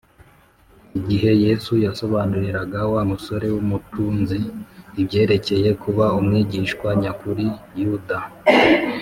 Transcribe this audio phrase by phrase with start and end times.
[0.99, 4.37] igihe yesu yasobanuriraga wa musore w’umutunzi
[5.01, 7.45] ibyerekeye kuba umwigishwa nyakuri,
[7.81, 8.17] yuda